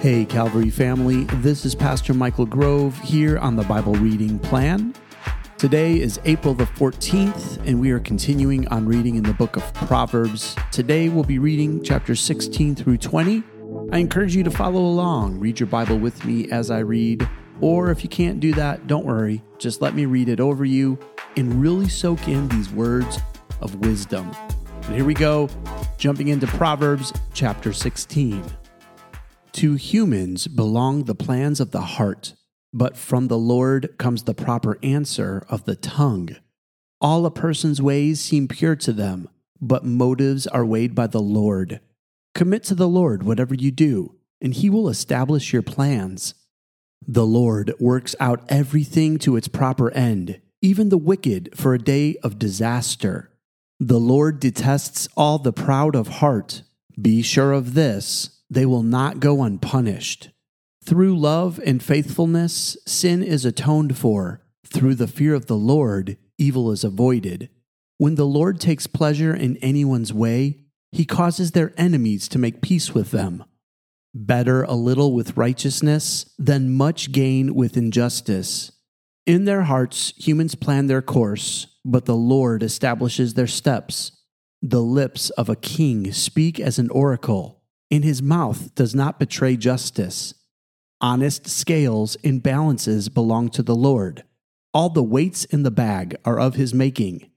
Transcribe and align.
Hey, 0.00 0.26
Calvary 0.26 0.68
family, 0.68 1.24
this 1.36 1.64
is 1.64 1.74
Pastor 1.74 2.12
Michael 2.12 2.44
Grove 2.44 2.96
here 3.00 3.38
on 3.38 3.56
the 3.56 3.62
Bible 3.64 3.94
Reading 3.94 4.38
Plan. 4.38 4.94
Today 5.56 5.98
is 5.98 6.20
April 6.26 6.52
the 6.52 6.66
14th, 6.66 7.66
and 7.66 7.80
we 7.80 7.90
are 7.90 7.98
continuing 7.98 8.68
on 8.68 8.86
reading 8.86 9.16
in 9.16 9.22
the 9.22 9.32
book 9.32 9.56
of 9.56 9.72
Proverbs. 9.72 10.54
Today 10.70 11.08
we'll 11.08 11.24
be 11.24 11.38
reading 11.38 11.82
chapters 11.82 12.20
16 12.20 12.74
through 12.74 12.98
20. 12.98 13.42
I 13.90 13.98
encourage 13.98 14.36
you 14.36 14.42
to 14.44 14.50
follow 14.50 14.80
along, 14.80 15.40
read 15.40 15.58
your 15.58 15.66
Bible 15.66 15.98
with 15.98 16.26
me 16.26 16.50
as 16.50 16.70
I 16.70 16.80
read, 16.80 17.26
or 17.62 17.90
if 17.90 18.04
you 18.04 18.10
can't 18.10 18.38
do 18.38 18.52
that, 18.52 18.86
don't 18.86 19.06
worry, 19.06 19.42
just 19.56 19.80
let 19.80 19.94
me 19.94 20.04
read 20.04 20.28
it 20.28 20.40
over 20.40 20.66
you 20.66 20.98
and 21.38 21.60
really 21.60 21.88
soak 21.88 22.28
in 22.28 22.48
these 22.48 22.70
words 22.70 23.18
of 23.62 23.74
wisdom. 23.76 24.30
And 24.82 24.94
here 24.94 25.06
we 25.06 25.14
go, 25.14 25.48
jumping 25.96 26.28
into 26.28 26.46
Proverbs 26.46 27.14
chapter 27.32 27.72
16. 27.72 28.44
To 29.56 29.76
humans 29.76 30.48
belong 30.48 31.04
the 31.04 31.14
plans 31.14 31.60
of 31.60 31.70
the 31.70 31.80
heart, 31.80 32.34
but 32.74 32.94
from 32.94 33.28
the 33.28 33.38
Lord 33.38 33.96
comes 33.96 34.24
the 34.24 34.34
proper 34.34 34.78
answer 34.82 35.46
of 35.48 35.64
the 35.64 35.76
tongue. 35.76 36.36
All 37.00 37.24
a 37.24 37.30
person's 37.30 37.80
ways 37.80 38.20
seem 38.20 38.48
pure 38.48 38.76
to 38.76 38.92
them, 38.92 39.30
but 39.58 39.82
motives 39.82 40.46
are 40.46 40.66
weighed 40.66 40.94
by 40.94 41.06
the 41.06 41.22
Lord. 41.22 41.80
Commit 42.34 42.64
to 42.64 42.74
the 42.74 42.86
Lord 42.86 43.22
whatever 43.22 43.54
you 43.54 43.70
do, 43.70 44.16
and 44.42 44.52
he 44.52 44.68
will 44.68 44.90
establish 44.90 45.54
your 45.54 45.62
plans. 45.62 46.34
The 47.08 47.24
Lord 47.24 47.72
works 47.80 48.14
out 48.20 48.44
everything 48.50 49.18
to 49.20 49.36
its 49.36 49.48
proper 49.48 49.90
end, 49.92 50.38
even 50.60 50.90
the 50.90 50.98
wicked 50.98 51.48
for 51.54 51.72
a 51.72 51.78
day 51.78 52.16
of 52.22 52.38
disaster. 52.38 53.30
The 53.80 54.00
Lord 54.00 54.38
detests 54.38 55.08
all 55.16 55.38
the 55.38 55.54
proud 55.54 55.96
of 55.96 56.08
heart. 56.08 56.60
Be 57.00 57.22
sure 57.22 57.52
of 57.52 57.72
this 57.72 58.35
they 58.50 58.66
will 58.66 58.82
not 58.82 59.20
go 59.20 59.42
unpunished. 59.42 60.30
Through 60.84 61.18
love 61.18 61.60
and 61.66 61.82
faithfulness, 61.82 62.76
sin 62.86 63.22
is 63.22 63.44
atoned 63.44 63.98
for. 63.98 64.42
Through 64.66 64.94
the 64.94 65.08
fear 65.08 65.34
of 65.34 65.46
the 65.46 65.56
Lord, 65.56 66.16
evil 66.38 66.70
is 66.70 66.84
avoided. 66.84 67.48
When 67.98 68.14
the 68.14 68.26
Lord 68.26 68.60
takes 68.60 68.86
pleasure 68.86 69.34
in 69.34 69.56
anyone's 69.58 70.12
way, 70.12 70.60
he 70.92 71.04
causes 71.04 71.50
their 71.50 71.74
enemies 71.76 72.28
to 72.28 72.38
make 72.38 72.62
peace 72.62 72.94
with 72.94 73.10
them. 73.10 73.44
Better 74.14 74.62
a 74.62 74.74
little 74.74 75.12
with 75.12 75.36
righteousness 75.36 76.30
than 76.38 76.72
much 76.72 77.12
gain 77.12 77.54
with 77.54 77.76
injustice. 77.76 78.70
In 79.26 79.44
their 79.44 79.62
hearts, 79.62 80.12
humans 80.16 80.54
plan 80.54 80.86
their 80.86 81.02
course, 81.02 81.66
but 81.84 82.04
the 82.04 82.14
Lord 82.14 82.62
establishes 82.62 83.34
their 83.34 83.48
steps. 83.48 84.12
The 84.62 84.82
lips 84.82 85.30
of 85.30 85.48
a 85.48 85.56
king 85.56 86.12
speak 86.12 86.60
as 86.60 86.78
an 86.78 86.90
oracle 86.90 87.55
in 87.90 88.02
his 88.02 88.22
mouth 88.22 88.74
does 88.74 88.94
not 88.94 89.18
betray 89.18 89.56
justice. 89.56 90.34
Honest 91.00 91.46
scales 91.46 92.16
and 92.24 92.42
balances 92.42 93.08
belong 93.08 93.48
to 93.50 93.62
the 93.62 93.74
Lord. 93.74 94.24
All 94.72 94.88
the 94.88 95.02
weights 95.02 95.44
in 95.44 95.62
the 95.62 95.70
bag 95.70 96.16
are 96.24 96.38
of 96.38 96.54
his 96.54 96.72
making. 96.74 97.30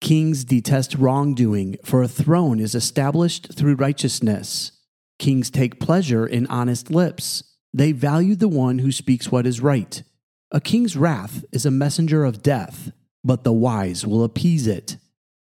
Kings 0.00 0.44
detest 0.44 0.96
wrongdoing, 0.96 1.76
for 1.84 2.02
a 2.02 2.08
throne 2.08 2.58
is 2.60 2.74
established 2.74 3.54
through 3.54 3.76
righteousness. 3.76 4.72
Kings 5.18 5.48
take 5.48 5.80
pleasure 5.80 6.26
in 6.26 6.46
honest 6.48 6.90
lips. 6.90 7.44
They 7.72 7.92
value 7.92 8.34
the 8.34 8.48
one 8.48 8.80
who 8.80 8.92
speaks 8.92 9.30
what 9.30 9.46
is 9.46 9.60
right. 9.60 10.02
A 10.50 10.60
king's 10.60 10.96
wrath 10.96 11.44
is 11.52 11.64
a 11.64 11.70
messenger 11.70 12.24
of 12.24 12.42
death, 12.42 12.92
but 13.24 13.44
the 13.44 13.52
wise 13.52 14.06
will 14.06 14.24
appease 14.24 14.66
it. 14.66 14.96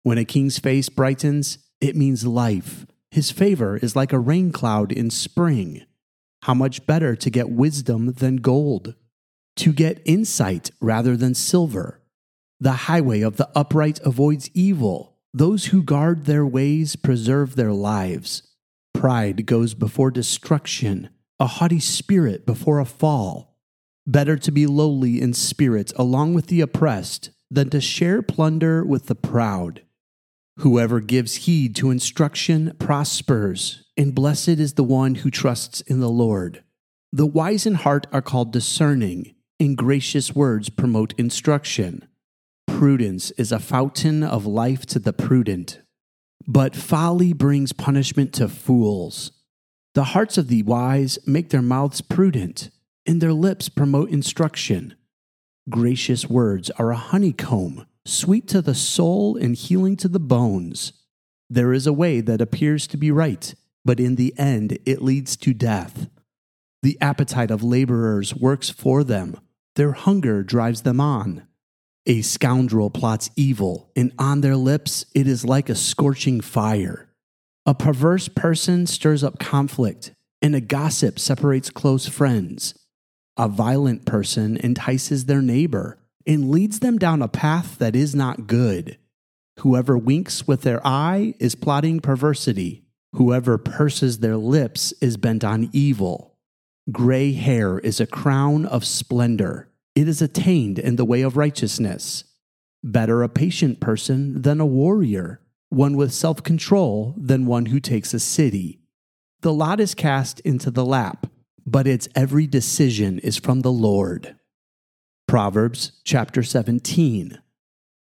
When 0.02 0.18
a 0.18 0.24
king's 0.24 0.58
face 0.58 0.88
brightens, 0.88 1.58
it 1.80 1.94
means 1.94 2.26
life. 2.26 2.86
His 3.10 3.30
favor 3.30 3.76
is 3.76 3.96
like 3.96 4.12
a 4.12 4.18
rain 4.18 4.52
cloud 4.52 4.92
in 4.92 5.10
spring. 5.10 5.84
How 6.42 6.54
much 6.54 6.86
better 6.86 7.16
to 7.16 7.30
get 7.30 7.50
wisdom 7.50 8.12
than 8.12 8.36
gold, 8.36 8.94
to 9.56 9.72
get 9.72 10.02
insight 10.04 10.70
rather 10.80 11.16
than 11.16 11.34
silver. 11.34 12.00
The 12.60 12.72
highway 12.72 13.20
of 13.20 13.36
the 13.36 13.48
upright 13.54 14.00
avoids 14.00 14.50
evil. 14.54 15.16
Those 15.32 15.66
who 15.66 15.82
guard 15.82 16.24
their 16.24 16.46
ways 16.46 16.96
preserve 16.96 17.56
their 17.56 17.72
lives. 17.72 18.42
Pride 18.94 19.46
goes 19.46 19.74
before 19.74 20.10
destruction, 20.10 21.10
a 21.38 21.46
haughty 21.46 21.80
spirit 21.80 22.46
before 22.46 22.80
a 22.80 22.84
fall. 22.84 23.56
Better 24.06 24.36
to 24.38 24.50
be 24.50 24.66
lowly 24.66 25.20
in 25.20 25.34
spirit 25.34 25.92
along 25.96 26.34
with 26.34 26.46
the 26.46 26.60
oppressed 26.60 27.30
than 27.50 27.70
to 27.70 27.80
share 27.80 28.22
plunder 28.22 28.84
with 28.84 29.06
the 29.06 29.14
proud. 29.14 29.82
Whoever 30.62 31.00
gives 31.00 31.46
heed 31.46 31.76
to 31.76 31.92
instruction 31.92 32.74
prospers, 32.80 33.84
and 33.96 34.12
blessed 34.12 34.48
is 34.48 34.74
the 34.74 34.82
one 34.82 35.16
who 35.16 35.30
trusts 35.30 35.82
in 35.82 36.00
the 36.00 36.10
Lord. 36.10 36.64
The 37.12 37.26
wise 37.26 37.64
in 37.64 37.74
heart 37.74 38.08
are 38.12 38.20
called 38.20 38.52
discerning, 38.52 39.36
and 39.60 39.76
gracious 39.76 40.34
words 40.34 40.68
promote 40.68 41.14
instruction. 41.16 42.08
Prudence 42.66 43.30
is 43.32 43.52
a 43.52 43.60
fountain 43.60 44.24
of 44.24 44.46
life 44.46 44.84
to 44.86 44.98
the 44.98 45.12
prudent, 45.12 45.80
but 46.44 46.74
folly 46.74 47.32
brings 47.32 47.72
punishment 47.72 48.32
to 48.32 48.48
fools. 48.48 49.30
The 49.94 50.04
hearts 50.04 50.38
of 50.38 50.48
the 50.48 50.64
wise 50.64 51.20
make 51.24 51.50
their 51.50 51.62
mouths 51.62 52.00
prudent, 52.00 52.70
and 53.06 53.20
their 53.20 53.32
lips 53.32 53.68
promote 53.68 54.10
instruction. 54.10 54.96
Gracious 55.70 56.28
words 56.28 56.68
are 56.70 56.90
a 56.90 56.96
honeycomb 56.96 57.86
sweet 58.08 58.48
to 58.48 58.62
the 58.62 58.74
soul 58.74 59.36
and 59.36 59.54
healing 59.54 59.96
to 59.96 60.08
the 60.08 60.20
bones. 60.20 60.92
There 61.50 61.72
is 61.72 61.86
a 61.86 61.92
way 61.92 62.20
that 62.20 62.40
appears 62.40 62.86
to 62.88 62.96
be 62.96 63.10
right, 63.10 63.54
but 63.84 64.00
in 64.00 64.16
the 64.16 64.34
end 64.38 64.78
it 64.86 65.02
leads 65.02 65.36
to 65.38 65.54
death. 65.54 66.08
The 66.82 66.98
appetite 67.00 67.50
of 67.50 67.62
laborers 67.62 68.34
works 68.34 68.70
for 68.70 69.04
them, 69.04 69.38
their 69.76 69.92
hunger 69.92 70.42
drives 70.42 70.82
them 70.82 71.00
on. 71.00 71.46
A 72.06 72.22
scoundrel 72.22 72.90
plots 72.90 73.30
evil, 73.36 73.90
and 73.94 74.12
on 74.18 74.40
their 74.40 74.56
lips 74.56 75.04
it 75.14 75.26
is 75.26 75.44
like 75.44 75.68
a 75.68 75.74
scorching 75.74 76.40
fire. 76.40 77.08
A 77.66 77.74
perverse 77.74 78.28
person 78.28 78.86
stirs 78.86 79.22
up 79.22 79.38
conflict, 79.38 80.12
and 80.40 80.54
a 80.54 80.60
gossip 80.60 81.18
separates 81.18 81.68
close 81.68 82.08
friends. 82.08 82.74
A 83.36 83.48
violent 83.48 84.06
person 84.06 84.56
entices 84.56 85.26
their 85.26 85.42
neighbor 85.42 85.97
and 86.28 86.50
leads 86.50 86.80
them 86.80 86.98
down 86.98 87.22
a 87.22 87.28
path 87.28 87.78
that 87.78 87.96
is 87.96 88.14
not 88.14 88.46
good. 88.46 88.98
Whoever 89.60 89.96
winks 89.96 90.46
with 90.46 90.62
their 90.62 90.86
eye 90.86 91.34
is 91.40 91.54
plotting 91.54 92.00
perversity. 92.00 92.84
Whoever 93.14 93.56
purses 93.56 94.18
their 94.18 94.36
lips 94.36 94.92
is 95.00 95.16
bent 95.16 95.42
on 95.42 95.70
evil. 95.72 96.36
Gray 96.92 97.32
hair 97.32 97.78
is 97.78 97.98
a 97.98 98.06
crown 98.06 98.66
of 98.66 98.84
splendor. 98.84 99.70
It 99.94 100.06
is 100.06 100.22
attained 100.22 100.78
in 100.78 100.96
the 100.96 101.04
way 101.04 101.22
of 101.22 101.36
righteousness. 101.36 102.24
Better 102.84 103.22
a 103.22 103.28
patient 103.28 103.80
person 103.80 104.42
than 104.42 104.60
a 104.60 104.66
warrior, 104.66 105.40
one 105.70 105.96
with 105.96 106.12
self 106.12 106.42
control 106.42 107.14
than 107.16 107.46
one 107.46 107.66
who 107.66 107.80
takes 107.80 108.14
a 108.14 108.20
city. 108.20 108.80
The 109.40 109.52
lot 109.52 109.80
is 109.80 109.94
cast 109.94 110.40
into 110.40 110.70
the 110.70 110.84
lap, 110.84 111.26
but 111.66 111.86
its 111.86 112.08
every 112.14 112.46
decision 112.46 113.18
is 113.20 113.36
from 113.36 113.62
the 113.62 113.72
Lord. 113.72 114.37
Proverbs 115.28 115.92
chapter 116.04 116.42
17. 116.42 117.38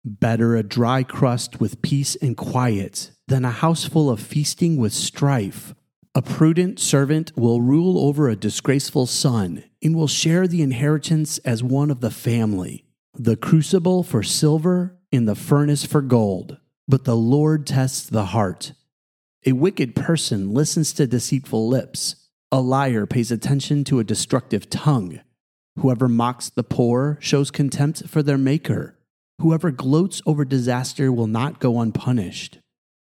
Better 0.02 0.56
a 0.56 0.62
dry 0.62 1.02
crust 1.02 1.60
with 1.60 1.82
peace 1.82 2.16
and 2.16 2.34
quiet 2.34 3.10
than 3.26 3.44
a 3.44 3.50
house 3.50 3.84
full 3.84 4.08
of 4.08 4.18
feasting 4.18 4.78
with 4.78 4.94
strife. 4.94 5.74
A 6.14 6.22
prudent 6.22 6.80
servant 6.80 7.32
will 7.36 7.60
rule 7.60 7.98
over 7.98 8.30
a 8.30 8.34
disgraceful 8.34 9.04
son 9.04 9.62
and 9.82 9.94
will 9.94 10.08
share 10.08 10.48
the 10.48 10.62
inheritance 10.62 11.36
as 11.40 11.62
one 11.62 11.90
of 11.90 12.00
the 12.00 12.10
family. 12.10 12.86
The 13.12 13.36
crucible 13.36 14.02
for 14.02 14.22
silver 14.22 14.96
and 15.12 15.28
the 15.28 15.34
furnace 15.34 15.84
for 15.84 16.00
gold, 16.00 16.56
but 16.88 17.04
the 17.04 17.16
Lord 17.16 17.66
tests 17.66 18.08
the 18.08 18.24
heart. 18.24 18.72
A 19.44 19.52
wicked 19.52 19.94
person 19.94 20.54
listens 20.54 20.94
to 20.94 21.06
deceitful 21.06 21.68
lips. 21.68 22.16
A 22.50 22.62
liar 22.62 23.04
pays 23.04 23.30
attention 23.30 23.84
to 23.84 23.98
a 23.98 24.04
destructive 24.04 24.70
tongue. 24.70 25.20
Whoever 25.80 26.08
mocks 26.08 26.50
the 26.50 26.64
poor 26.64 27.18
shows 27.20 27.52
contempt 27.52 28.08
for 28.08 28.20
their 28.22 28.38
Maker. 28.38 28.98
Whoever 29.40 29.70
gloats 29.70 30.20
over 30.26 30.44
disaster 30.44 31.12
will 31.12 31.28
not 31.28 31.60
go 31.60 31.80
unpunished. 31.80 32.58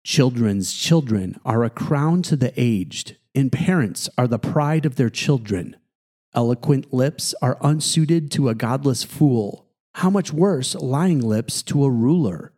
Children's 0.02 0.72
children 0.72 1.38
are 1.44 1.62
a 1.62 1.70
crown 1.70 2.22
to 2.22 2.36
the 2.36 2.54
aged, 2.56 3.18
and 3.34 3.52
parents 3.52 4.08
are 4.16 4.26
the 4.26 4.38
pride 4.38 4.86
of 4.86 4.96
their 4.96 5.10
children. 5.10 5.76
Eloquent 6.34 6.92
lips 6.92 7.34
are 7.42 7.58
unsuited 7.60 8.30
to 8.30 8.48
a 8.48 8.54
godless 8.54 9.04
fool. 9.04 9.66
How 9.96 10.08
much 10.08 10.32
worse 10.32 10.74
lying 10.74 11.20
lips 11.20 11.62
to 11.64 11.84
a 11.84 11.90
ruler? 11.90 12.52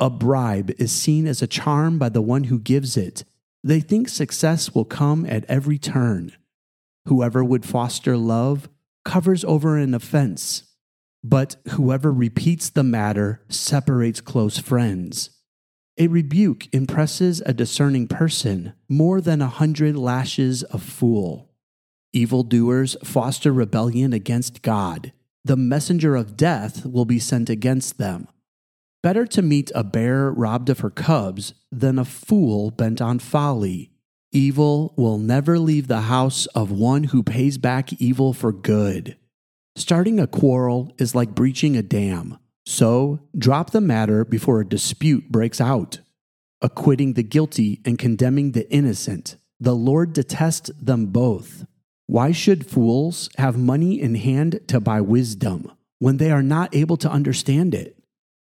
A 0.00 0.10
bribe 0.10 0.72
is 0.78 0.90
seen 0.90 1.28
as 1.28 1.40
a 1.40 1.46
charm 1.46 1.98
by 1.98 2.08
the 2.08 2.20
one 2.20 2.44
who 2.44 2.58
gives 2.58 2.96
it. 2.96 3.22
They 3.62 3.78
think 3.80 4.08
success 4.08 4.74
will 4.74 4.84
come 4.84 5.24
at 5.26 5.44
every 5.44 5.78
turn. 5.78 6.32
Whoever 7.06 7.44
would 7.44 7.64
foster 7.64 8.16
love 8.16 8.68
covers 9.06 9.44
over 9.44 9.78
an 9.78 9.94
offense, 9.94 10.64
but 11.24 11.56
whoever 11.70 12.12
repeats 12.12 12.68
the 12.68 12.82
matter 12.82 13.40
separates 13.48 14.20
close 14.20 14.58
friends. 14.58 15.30
A 15.96 16.08
rebuke 16.08 16.68
impresses 16.74 17.40
a 17.46 17.54
discerning 17.54 18.08
person 18.08 18.74
more 18.88 19.22
than 19.22 19.40
a 19.40 19.46
hundred 19.46 19.96
lashes 19.96 20.62
of 20.64 20.82
fool. 20.82 21.54
Evildoers 22.12 22.96
foster 23.02 23.52
rebellion 23.52 24.12
against 24.12 24.60
God. 24.60 25.12
The 25.44 25.56
messenger 25.56 26.16
of 26.16 26.36
death 26.36 26.84
will 26.84 27.04
be 27.04 27.20
sent 27.20 27.48
against 27.48 27.98
them. 27.98 28.28
Better 29.02 29.24
to 29.26 29.40
meet 29.40 29.70
a 29.74 29.84
bear 29.84 30.30
robbed 30.32 30.68
of 30.68 30.80
her 30.80 30.90
cubs 30.90 31.54
than 31.70 31.98
a 31.98 32.04
fool 32.04 32.70
bent 32.72 33.00
on 33.00 33.20
folly. 33.20 33.92
Evil 34.36 34.92
will 34.98 35.16
never 35.16 35.58
leave 35.58 35.88
the 35.88 36.02
house 36.02 36.44
of 36.48 36.70
one 36.70 37.04
who 37.04 37.22
pays 37.22 37.56
back 37.56 37.94
evil 37.94 38.34
for 38.34 38.52
good. 38.52 39.16
Starting 39.76 40.20
a 40.20 40.26
quarrel 40.26 40.92
is 40.98 41.14
like 41.14 41.34
breaching 41.34 41.74
a 41.74 41.80
dam. 41.80 42.36
So, 42.66 43.20
drop 43.38 43.70
the 43.70 43.80
matter 43.80 44.26
before 44.26 44.60
a 44.60 44.68
dispute 44.68 45.32
breaks 45.32 45.58
out. 45.58 46.00
Acquitting 46.60 47.14
the 47.14 47.22
guilty 47.22 47.80
and 47.86 47.98
condemning 47.98 48.52
the 48.52 48.70
innocent. 48.70 49.38
The 49.58 49.74
Lord 49.74 50.12
detests 50.12 50.70
them 50.78 51.06
both. 51.06 51.64
Why 52.06 52.32
should 52.32 52.66
fools 52.66 53.30
have 53.38 53.56
money 53.56 53.98
in 53.98 54.16
hand 54.16 54.60
to 54.68 54.80
buy 54.80 55.00
wisdom 55.00 55.72
when 55.98 56.18
they 56.18 56.30
are 56.30 56.42
not 56.42 56.76
able 56.76 56.98
to 56.98 57.10
understand 57.10 57.74
it? 57.74 57.96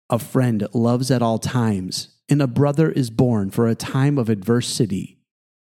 A 0.08 0.19
friend 0.19 0.67
loves 0.73 1.11
at 1.11 1.20
all 1.20 1.38
times, 1.38 2.17
and 2.31 2.40
a 2.40 2.46
brother 2.46 2.90
is 2.90 3.11
born 3.11 3.50
for 3.50 3.67
a 3.67 3.75
time 3.75 4.17
of 4.17 4.31
adversity. 4.31 5.15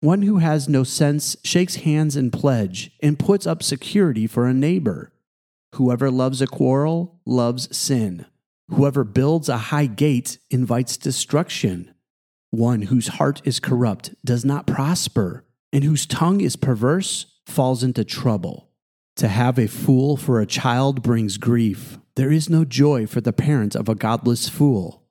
One 0.01 0.22
who 0.22 0.38
has 0.38 0.69
no 0.69 0.86
sense 0.86 1.36
shakes 1.44 1.75
hands 1.75 2.16
in 2.16 2.31
pledge 2.31 2.92
and 3.01 3.19
puts 3.19 3.46
up 3.46 3.62
security 3.62 4.28
for 4.28 4.48
a 4.48 4.54
neighbor. 4.54 5.12
Whoever 5.75 6.10
loves 6.10 6.42
a 6.42 6.48
quarrel 6.48 7.19
loves 7.25 7.75
sin. 7.75 8.25
Whoever 8.69 9.04
builds 9.04 9.50
a 9.50 9.57
high 9.57 9.88
gate 9.88 10.38
invites 10.50 10.96
destruction. 10.96 11.94
One 12.50 12.84
whose 12.84 13.10
heart 13.10 13.42
is 13.44 13.60
corrupt 13.60 14.16
does 14.24 14.46
not 14.46 14.68
prosper, 14.68 15.46
and 15.74 15.84
whose 15.84 16.06
tongue 16.06 16.40
is 16.40 16.56
perverse 16.56 17.25
falls 17.46 17.84
into 17.84 18.06
trouble. 18.06 18.69
To 19.18 19.28
have 19.28 19.60
a 19.60 19.68
fool 19.68 20.16
for 20.16 20.40
a 20.40 20.46
child 20.46 21.04
brings 21.04 21.38
grief. 21.38 22.00
There 22.16 22.31
is 22.31 22.50
no 22.50 22.63
joy 22.63 23.06
for 23.06 23.19
the 23.19 23.34
parent 23.34 23.75
of 23.75 23.90
a 23.90 23.96
godless 23.96 24.48
fool. 24.48 25.04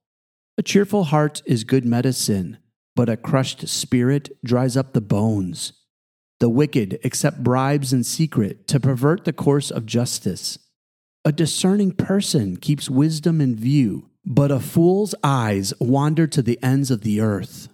A 0.56 0.62
cheerful 0.62 1.04
heart 1.04 1.42
is 1.44 1.62
good 1.62 1.84
medicine, 1.84 2.58
but 2.98 3.08
a 3.08 3.16
crushed 3.16 3.68
spirit 3.68 4.36
dries 4.42 4.76
up 4.76 4.92
the 4.92 5.00
bones. 5.00 5.72
The 6.40 6.48
wicked 6.48 6.98
accept 7.04 7.44
bribes 7.44 7.92
in 7.92 8.02
secret 8.02 8.66
to 8.66 8.80
pervert 8.80 9.24
the 9.24 9.32
course 9.32 9.70
of 9.70 9.86
justice. 9.86 10.58
A 11.24 11.30
discerning 11.30 11.92
person 11.92 12.56
keeps 12.56 12.90
wisdom 12.90 13.40
in 13.40 13.54
view, 13.54 14.10
but 14.26 14.50
a 14.50 14.58
fool's 14.58 15.14
eyes 15.22 15.72
wander 15.78 16.26
to 16.26 16.42
the 16.42 16.60
ends 16.60 16.90
of 16.90 17.02
the 17.02 17.20
earth. 17.20 17.68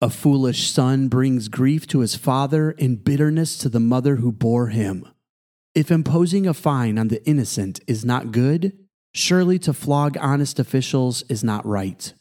A 0.00 0.08
foolish 0.08 0.70
son 0.70 1.08
brings 1.08 1.48
grief 1.48 1.86
to 1.88 1.98
his 1.98 2.14
father 2.14 2.74
and 2.78 3.04
bitterness 3.04 3.58
to 3.58 3.68
the 3.68 3.80
mother 3.80 4.16
who 4.16 4.32
bore 4.32 4.68
him. 4.68 5.06
If 5.74 5.90
imposing 5.90 6.46
a 6.46 6.54
fine 6.54 6.96
on 6.96 7.08
the 7.08 7.22
innocent 7.28 7.80
is 7.86 8.02
not 8.02 8.32
good, 8.32 8.72
surely 9.12 9.58
to 9.58 9.74
flog 9.74 10.16
honest 10.18 10.58
officials 10.58 11.20
is 11.28 11.44
not 11.44 11.66
right. 11.66 12.14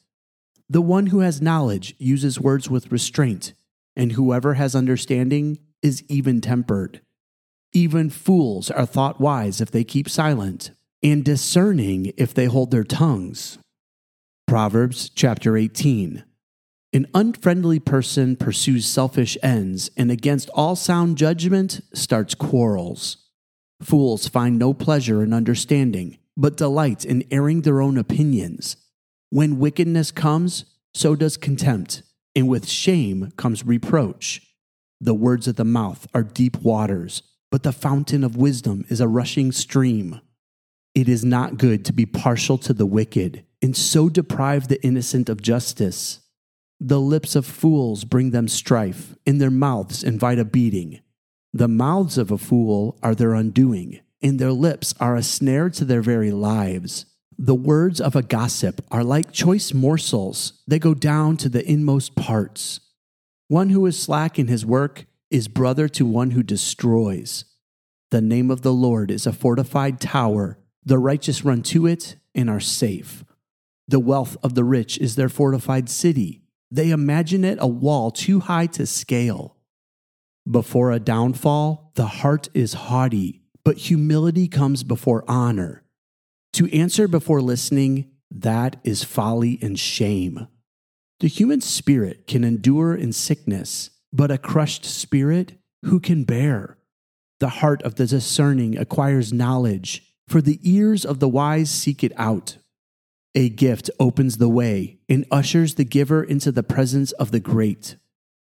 The 0.73 0.81
one 0.81 1.05
who 1.07 1.19
has 1.19 1.39
knowledge 1.39 1.93
uses 1.99 2.39
words 2.39 2.67
with 2.67 2.91
restraint, 2.91 3.53
and 3.95 4.13
whoever 4.13 4.55
has 4.55 4.75
understanding 4.75 5.59
is 5.83 6.03
even 6.09 6.41
tempered. 6.41 7.01
Even 7.73 8.09
fools 8.09 8.71
are 8.71 8.87
thought 8.87 9.21
wise 9.21 9.61
if 9.61 9.69
they 9.69 9.83
keep 9.83 10.09
silent, 10.09 10.71
and 11.03 11.23
discerning 11.23 12.11
if 12.17 12.33
they 12.33 12.45
hold 12.45 12.71
their 12.71 12.83
tongues. 12.83 13.59
Proverbs 14.47 15.11
chapter 15.11 15.55
18. 15.57 16.23
An 16.91 17.05
unfriendly 17.13 17.77
person 17.77 18.35
pursues 18.35 18.87
selfish 18.87 19.37
ends, 19.43 19.91
and 19.95 20.09
against 20.09 20.49
all 20.55 20.75
sound 20.75 21.19
judgment 21.19 21.81
starts 21.93 22.33
quarrels. 22.33 23.17
Fools 23.83 24.27
find 24.27 24.57
no 24.57 24.73
pleasure 24.73 25.21
in 25.21 25.33
understanding, 25.33 26.17
but 26.35 26.57
delight 26.57 27.05
in 27.05 27.25
airing 27.29 27.61
their 27.61 27.79
own 27.79 27.95
opinions. 27.95 28.75
When 29.33 29.57
wickedness 29.57 30.11
comes, 30.11 30.65
so 30.93 31.15
does 31.15 31.37
contempt, 31.37 32.03
and 32.35 32.47
with 32.47 32.69
shame 32.69 33.33
comes 33.35 33.65
reproach. 33.65 34.43
The 35.01 35.15
words 35.15 35.47
of 35.47 35.55
the 35.55 35.65
mouth 35.65 36.05
are 36.13 36.21
deep 36.21 36.61
waters, 36.61 37.23
but 37.49 37.63
the 37.63 37.71
fountain 37.71 38.23
of 38.23 38.37
wisdom 38.37 38.85
is 38.89 39.01
a 39.01 39.07
rushing 39.07 39.51
stream. 39.51 40.21
It 40.93 41.09
is 41.09 41.25
not 41.25 41.57
good 41.57 41.83
to 41.85 41.93
be 41.93 42.05
partial 42.05 42.59
to 42.59 42.73
the 42.73 42.85
wicked, 42.85 43.43
and 43.59 43.75
so 43.75 44.07
deprive 44.07 44.67
the 44.67 44.79
innocent 44.85 45.29
of 45.29 45.41
justice. 45.41 46.19
The 46.79 47.01
lips 47.01 47.35
of 47.35 47.47
fools 47.47 48.03
bring 48.03 48.29
them 48.29 48.47
strife, 48.47 49.15
and 49.25 49.41
their 49.41 49.49
mouths 49.49 50.03
invite 50.03 50.37
a 50.37 50.45
beating. 50.45 50.99
The 51.51 51.67
mouths 51.67 52.19
of 52.19 52.29
a 52.29 52.37
fool 52.37 52.99
are 53.01 53.15
their 53.15 53.33
undoing, 53.33 53.99
and 54.21 54.37
their 54.37 54.53
lips 54.53 54.93
are 54.99 55.15
a 55.15 55.23
snare 55.23 55.71
to 55.71 55.85
their 55.85 56.03
very 56.03 56.29
lives. 56.29 57.07
The 57.37 57.55
words 57.55 57.99
of 57.99 58.15
a 58.15 58.21
gossip 58.21 58.81
are 58.91 59.03
like 59.03 59.31
choice 59.31 59.73
morsels, 59.73 60.61
they 60.67 60.79
go 60.79 60.93
down 60.93 61.37
to 61.37 61.49
the 61.49 61.67
inmost 61.69 62.15
parts. 62.15 62.79
One 63.47 63.69
who 63.69 63.85
is 63.85 63.99
slack 63.99 64.39
in 64.39 64.47
his 64.47 64.65
work 64.65 65.05
is 65.29 65.47
brother 65.47 65.87
to 65.89 66.05
one 66.05 66.31
who 66.31 66.43
destroys. 66.43 67.45
The 68.11 68.21
name 68.21 68.51
of 68.51 68.61
the 68.61 68.73
Lord 68.73 69.09
is 69.09 69.25
a 69.25 69.33
fortified 69.33 69.99
tower. 69.99 70.59
The 70.85 70.99
righteous 70.99 71.43
run 71.43 71.63
to 71.63 71.87
it 71.87 72.17
and 72.35 72.49
are 72.49 72.59
safe. 72.59 73.23
The 73.87 73.99
wealth 73.99 74.37
of 74.43 74.55
the 74.55 74.63
rich 74.63 74.97
is 74.97 75.15
their 75.15 75.29
fortified 75.29 75.89
city. 75.89 76.43
They 76.71 76.91
imagine 76.91 77.43
it 77.43 77.57
a 77.61 77.67
wall 77.67 78.11
too 78.11 78.39
high 78.39 78.67
to 78.67 78.85
scale. 78.85 79.57
Before 80.49 80.91
a 80.91 80.99
downfall, 80.99 81.91
the 81.95 82.07
heart 82.07 82.49
is 82.53 82.73
haughty, 82.73 83.43
but 83.63 83.77
humility 83.77 84.47
comes 84.47 84.83
before 84.83 85.23
honor. 85.27 85.82
To 86.53 86.71
answer 86.71 87.07
before 87.07 87.41
listening, 87.41 88.11
that 88.29 88.79
is 88.83 89.03
folly 89.03 89.59
and 89.61 89.77
shame. 89.79 90.47
The 91.19 91.27
human 91.27 91.61
spirit 91.61 92.27
can 92.27 92.43
endure 92.43 92.93
in 92.95 93.13
sickness, 93.13 93.89
but 94.11 94.31
a 94.31 94.37
crushed 94.37 94.85
spirit, 94.85 95.53
who 95.83 95.99
can 95.99 96.23
bear? 96.23 96.77
The 97.39 97.49
heart 97.49 97.81
of 97.81 97.95
the 97.95 98.05
discerning 98.05 98.77
acquires 98.77 99.33
knowledge, 99.33 100.13
for 100.27 100.41
the 100.41 100.59
ears 100.61 101.05
of 101.05 101.19
the 101.19 101.27
wise 101.27 101.71
seek 101.71 102.03
it 102.03 102.13
out. 102.17 102.57
A 103.35 103.49
gift 103.49 103.89
opens 103.99 104.37
the 104.37 104.49
way 104.49 104.99
and 105.09 105.25
ushers 105.31 105.75
the 105.75 105.83
giver 105.83 106.23
into 106.23 106.51
the 106.51 106.63
presence 106.63 107.11
of 107.13 107.31
the 107.31 107.39
great. 107.39 107.95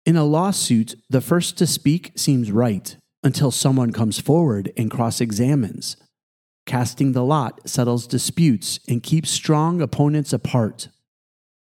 In 0.05 0.15
a 0.15 0.23
lawsuit, 0.23 0.95
the 1.09 1.21
first 1.21 1.57
to 1.59 1.67
speak 1.67 2.13
seems 2.15 2.51
right 2.51 2.97
until 3.23 3.51
someone 3.51 3.91
comes 3.91 4.19
forward 4.19 4.73
and 4.75 4.89
cross 4.89 5.21
examines. 5.21 5.95
Casting 6.71 7.11
the 7.11 7.25
lot 7.25 7.67
settles 7.67 8.07
disputes 8.07 8.79
and 8.87 9.03
keeps 9.03 9.29
strong 9.29 9.81
opponents 9.81 10.31
apart. 10.31 10.87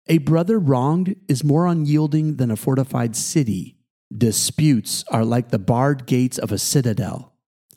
A 0.07 0.19
brother 0.19 0.57
wronged 0.57 1.17
is 1.27 1.43
more 1.43 1.67
unyielding 1.67 2.37
than 2.37 2.49
a 2.49 2.57
fortified 2.57 3.17
city. 3.17 3.77
Disputes 4.17 5.05
are 5.11 5.25
like 5.25 5.49
the 5.49 5.59
barred 5.59 6.07
gates 6.07 6.39
of 6.39 6.53
a 6.53 6.59
citadel. 6.59 7.35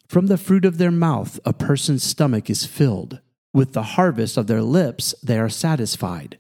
From 0.08 0.28
the 0.28 0.38
fruit 0.38 0.64
of 0.64 0.78
their 0.78 0.92
mouth, 0.92 1.40
a 1.44 1.54
person's 1.54 2.04
stomach 2.04 2.52
is 2.52 2.68
filled. 2.68 3.20
With 3.52 3.74
the 3.74 3.98
harvest 3.98 4.38
of 4.38 4.46
their 4.46 4.62
lips, 4.62 5.16
they 5.24 5.40
are 5.40 5.50
satisfied. 5.50 6.38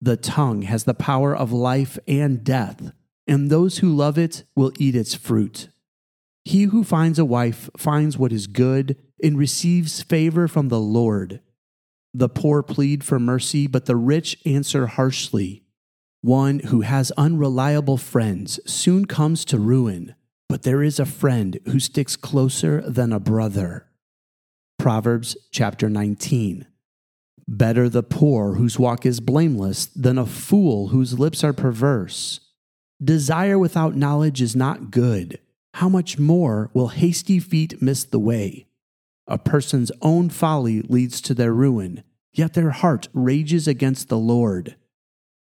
The 0.00 0.16
tongue 0.16 0.62
has 0.62 0.82
the 0.82 0.94
power 0.94 1.32
of 1.32 1.52
life 1.52 1.96
and 2.08 2.42
death, 2.42 2.90
and 3.28 3.50
those 3.50 3.78
who 3.78 3.94
love 3.94 4.18
it 4.18 4.42
will 4.56 4.72
eat 4.80 4.96
its 4.96 5.14
fruit. 5.14 5.68
He 6.44 6.64
who 6.64 6.82
finds 6.82 7.20
a 7.20 7.24
wife 7.24 7.70
finds 7.76 8.18
what 8.18 8.32
is 8.32 8.48
good 8.48 8.96
and 9.24 9.38
receives 9.38 10.02
favor 10.02 10.46
from 10.46 10.68
the 10.68 10.80
Lord. 10.80 11.40
The 12.12 12.28
poor 12.28 12.62
plead 12.62 13.02
for 13.02 13.18
mercy, 13.18 13.66
but 13.66 13.86
the 13.86 13.96
rich 13.96 14.38
answer 14.44 14.86
harshly. 14.86 15.64
One 16.20 16.60
who 16.60 16.82
has 16.82 17.10
unreliable 17.16 17.96
friends 17.96 18.60
soon 18.70 19.06
comes 19.06 19.44
to 19.46 19.58
ruin, 19.58 20.14
but 20.48 20.62
there 20.62 20.82
is 20.82 21.00
a 21.00 21.06
friend 21.06 21.58
who 21.64 21.80
sticks 21.80 22.16
closer 22.16 22.82
than 22.82 23.12
a 23.12 23.18
brother. 23.18 23.86
Proverbs 24.78 25.36
chapter 25.50 25.88
19. 25.88 26.66
Better 27.48 27.88
the 27.88 28.02
poor 28.02 28.54
whose 28.54 28.78
walk 28.78 29.04
is 29.04 29.20
blameless 29.20 29.86
than 29.86 30.18
a 30.18 30.26
fool 30.26 30.88
whose 30.88 31.18
lips 31.18 31.42
are 31.42 31.52
perverse. 31.52 32.40
Desire 33.02 33.58
without 33.58 33.96
knowledge 33.96 34.40
is 34.40 34.54
not 34.54 34.90
good. 34.90 35.38
How 35.74 35.88
much 35.88 36.18
more 36.18 36.70
will 36.72 36.88
hasty 36.88 37.40
feet 37.40 37.82
miss 37.82 38.04
the 38.04 38.20
way? 38.20 38.66
A 39.26 39.38
person's 39.38 39.90
own 40.02 40.28
folly 40.30 40.82
leads 40.82 41.20
to 41.22 41.34
their 41.34 41.52
ruin, 41.52 42.02
yet 42.32 42.54
their 42.54 42.70
heart 42.70 43.08
rages 43.12 43.66
against 43.66 44.08
the 44.08 44.18
Lord. 44.18 44.76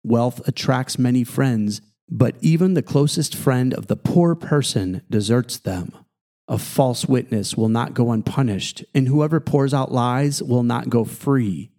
Wealth 0.05 0.47
attracts 0.47 0.99
many 0.99 1.25
friends, 1.25 1.81
but 2.09 2.37
even 2.41 2.75
the 2.75 2.83
closest 2.83 3.35
friend 3.35 3.73
of 3.75 3.87
the 3.87 3.97
poor 3.97 4.35
person 4.35 5.03
deserts 5.11 5.59
them. 5.59 5.93
A 6.49 6.59
false 6.59 7.07
witness 7.07 7.57
will 7.57 7.69
not 7.69 7.95
go 7.95 8.11
unpunished, 8.11 8.85
and 8.95 9.09
whoever 9.09 9.41
pours 9.41 9.73
out 9.73 9.93
lies 9.93 10.43
will 10.43 10.63
not 10.63 10.91
go 10.91 11.05
free. 11.05 11.71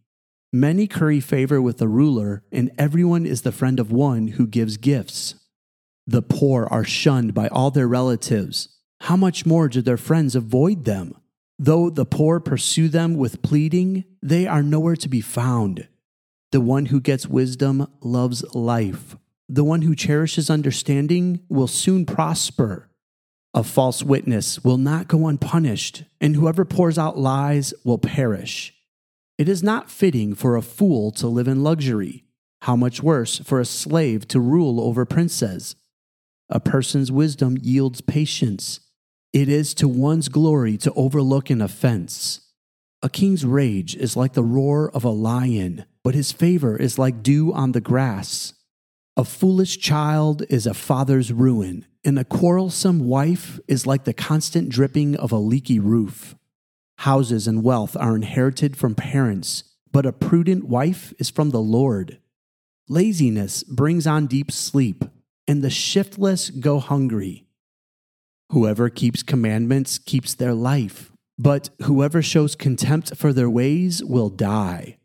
Many 0.51 0.87
curry 0.87 1.19
favor 1.19 1.61
with 1.61 1.77
the 1.77 1.87
ruler, 1.87 2.43
and 2.51 2.71
everyone 2.77 3.25
is 3.25 3.41
the 3.41 3.51
friend 3.51 3.79
of 3.79 3.91
one 3.91 4.29
who 4.29 4.47
gives 4.47 4.77
gifts. 4.77 5.35
The 6.07 6.21
poor 6.21 6.67
are 6.69 6.83
shunned 6.83 7.33
by 7.33 7.47
all 7.47 7.71
their 7.71 7.87
relatives. 7.87 8.69
how 9.01 9.17
much 9.17 9.45
more 9.45 9.67
do 9.67 9.81
their 9.81 9.97
friends 9.97 10.33
avoid 10.33 10.85
them? 10.85 11.13
Though 11.59 11.89
the 11.89 12.05
poor 12.05 12.39
pursue 12.39 12.89
them 12.89 13.15
with 13.15 13.41
pleading, 13.41 14.05
they 14.21 14.47
are 14.47 14.63
nowhere 14.63 14.95
to 14.97 15.07
be 15.07 15.21
found. 15.21 15.87
The 16.51 16.61
one 16.61 16.87
who 16.87 16.99
gets 16.99 17.27
wisdom 17.27 17.87
loves 18.01 18.43
life. 18.55 19.15
The 19.49 19.63
one 19.63 19.83
who 19.83 19.95
cherishes 19.95 20.49
understanding 20.49 21.41
will 21.49 21.67
soon 21.67 22.05
prosper. 22.05 22.89
A 23.53 23.63
false 23.63 24.01
witness 24.01 24.63
will 24.63 24.77
not 24.77 25.07
go 25.07 25.27
unpunished, 25.27 26.03
and 26.19 26.35
whoever 26.35 26.65
pours 26.65 26.97
out 26.97 27.17
lies 27.17 27.73
will 27.83 27.99
perish. 27.99 28.73
It 29.37 29.47
is 29.47 29.61
not 29.61 29.91
fitting 29.91 30.33
for 30.33 30.55
a 30.55 30.61
fool 30.61 31.11
to 31.13 31.27
live 31.27 31.47
in 31.47 31.63
luxury. 31.63 32.23
How 32.61 32.75
much 32.75 33.03
worse 33.03 33.39
for 33.39 33.59
a 33.59 33.65
slave 33.65 34.27
to 34.29 34.39
rule 34.39 34.79
over 34.79 35.05
princes? 35.05 35.75
A 36.49 36.59
person's 36.59 37.11
wisdom 37.11 37.57
yields 37.61 38.01
patience. 38.01 38.79
It 39.33 39.49
is 39.49 39.73
to 39.75 39.87
one's 39.87 40.29
glory 40.29 40.77
to 40.77 40.93
overlook 40.93 41.49
an 41.49 41.59
offense. 41.59 42.41
A 43.01 43.09
king's 43.09 43.43
rage 43.43 43.95
is 43.95 44.15
like 44.15 44.33
the 44.33 44.43
roar 44.43 44.91
of 44.91 45.03
a 45.03 45.09
lion, 45.09 45.85
but 46.03 46.13
his 46.13 46.31
favor 46.31 46.77
is 46.77 46.99
like 46.99 47.23
dew 47.23 47.51
on 47.51 47.71
the 47.71 47.81
grass. 47.81 48.53
A 49.17 49.25
foolish 49.25 49.79
child 49.79 50.43
is 50.49 50.67
a 50.67 50.75
father's 50.75 51.33
ruin, 51.33 51.87
and 52.05 52.19
a 52.19 52.23
quarrelsome 52.23 53.07
wife 53.07 53.59
is 53.67 53.87
like 53.87 54.03
the 54.03 54.13
constant 54.13 54.69
dripping 54.69 55.15
of 55.15 55.31
a 55.31 55.37
leaky 55.37 55.79
roof. 55.79 56.35
Houses 56.99 57.47
and 57.47 57.63
wealth 57.63 57.97
are 57.97 58.15
inherited 58.15 58.77
from 58.77 58.93
parents, 58.93 59.63
but 59.91 60.05
a 60.05 60.13
prudent 60.13 60.65
wife 60.65 61.11
is 61.17 61.31
from 61.31 61.49
the 61.49 61.59
Lord. 61.59 62.19
Laziness 62.87 63.63
brings 63.63 64.05
on 64.05 64.27
deep 64.27 64.51
sleep, 64.51 65.03
and 65.47 65.63
the 65.63 65.71
shiftless 65.71 66.51
go 66.51 66.77
hungry. 66.77 67.42
Whoever 68.53 68.87
keeps 68.87 69.23
commandments 69.23 69.97
keeps 69.97 70.35
their 70.35 70.53
life, 70.53 71.11
but 71.39 71.71
whoever 71.81 72.21
shows 72.21 72.55
contempt 72.55 73.15
for 73.15 73.33
their 73.33 73.49
ways 73.49 74.03
will 74.03 74.29
die. 74.29 74.97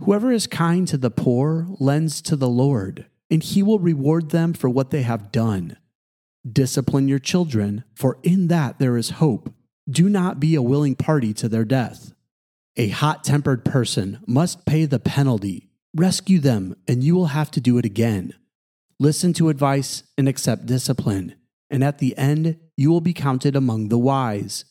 Whoever 0.00 0.32
is 0.32 0.48
kind 0.48 0.88
to 0.88 0.96
the 0.96 1.08
poor 1.08 1.68
lends 1.78 2.20
to 2.22 2.34
the 2.34 2.48
Lord, 2.48 3.06
and 3.30 3.40
he 3.40 3.62
will 3.62 3.78
reward 3.78 4.30
them 4.30 4.52
for 4.52 4.68
what 4.68 4.90
they 4.90 5.02
have 5.02 5.30
done. 5.30 5.76
Discipline 6.50 7.06
your 7.06 7.20
children, 7.20 7.84
for 7.94 8.18
in 8.24 8.48
that 8.48 8.80
there 8.80 8.96
is 8.96 9.10
hope. 9.10 9.54
Do 9.88 10.08
not 10.08 10.40
be 10.40 10.56
a 10.56 10.62
willing 10.62 10.96
party 10.96 11.32
to 11.34 11.48
their 11.48 11.64
death. 11.64 12.12
A 12.76 12.88
hot 12.88 13.22
tempered 13.22 13.64
person 13.64 14.18
must 14.26 14.66
pay 14.66 14.86
the 14.86 14.98
penalty. 14.98 15.68
Rescue 15.94 16.40
them, 16.40 16.74
and 16.88 17.04
you 17.04 17.14
will 17.14 17.26
have 17.26 17.52
to 17.52 17.60
do 17.60 17.78
it 17.78 17.84
again. 17.84 18.34
Listen 18.98 19.32
to 19.34 19.50
advice 19.50 20.02
and 20.18 20.28
accept 20.28 20.66
discipline, 20.66 21.36
and 21.70 21.84
at 21.84 21.98
the 21.98 22.18
end, 22.18 22.58
you 22.78 22.90
will 22.90 23.00
be 23.00 23.12
counted 23.12 23.56
among 23.56 23.88
the 23.88 23.98
wise. 23.98 24.64